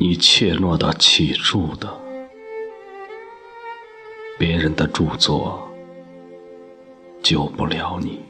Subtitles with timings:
[0.00, 1.92] 你怯懦的起注的，
[4.38, 5.68] 别人的著作
[7.20, 8.20] 救不了你。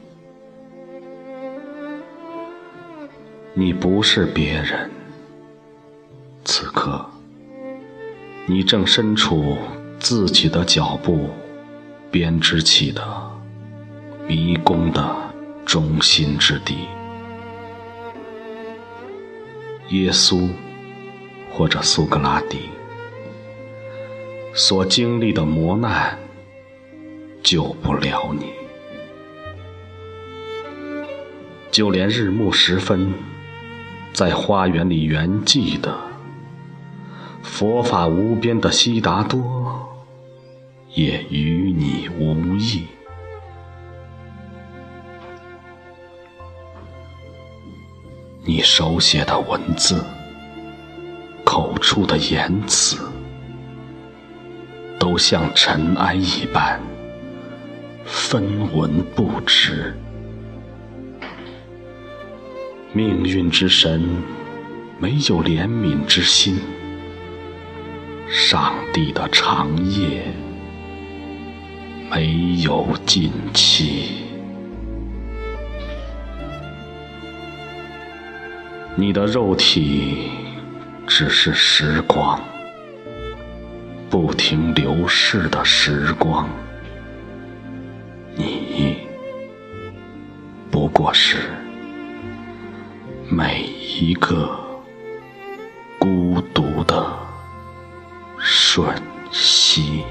[3.53, 4.89] 你不是别人，
[6.43, 7.07] 此刻
[8.47, 9.55] 你正身处
[9.99, 11.29] 自己的脚步
[12.09, 13.31] 编织起的
[14.27, 15.15] 迷宫的
[15.67, 16.87] 中心之地。
[19.89, 20.49] 耶稣
[21.59, 22.69] 或者苏格拉底
[24.53, 26.17] 所经历的磨难
[27.43, 28.53] 救不了你，
[31.69, 33.13] 就连日暮时分。
[34.13, 35.95] 在花园里圆寂的
[37.43, 39.87] 佛法无边的悉达多，
[40.93, 42.87] 也与你无异。
[48.43, 50.03] 你手写的文字，
[51.51, 52.95] 口出的言辞，
[54.99, 56.79] 都像尘埃一般，
[58.05, 59.97] 分文不值。
[62.93, 63.99] 命运之神
[64.99, 66.59] 没有怜悯之心，
[68.27, 70.31] 上帝的长夜
[72.11, 74.17] 没有尽期。
[78.95, 80.29] 你的肉体
[81.09, 82.39] 只是时光，
[84.11, 86.47] 不停流逝的时光，
[88.35, 89.07] 你
[90.69, 91.37] 不过是。
[93.27, 94.57] 每一个
[95.99, 97.11] 孤独的
[98.37, 98.87] 瞬
[99.31, 100.05] 息。